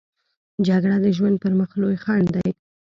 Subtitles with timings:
[0.67, 2.49] جګړه د ژوند پر مخ لوی خنډ دی